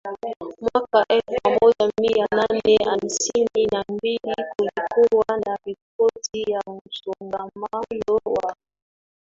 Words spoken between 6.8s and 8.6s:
msongamano wa